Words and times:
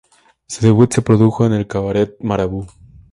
Su 0.47 0.65
debut 0.65 0.91
se 0.91 1.03
produjo 1.03 1.45
en 1.45 1.53
el 1.53 1.67
cabaret 1.67 2.15
Marabú. 2.21 2.65